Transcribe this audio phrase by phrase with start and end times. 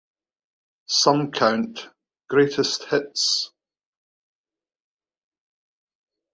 [0.87, 1.87] Some count
[2.27, 3.51] "Greatest Hits".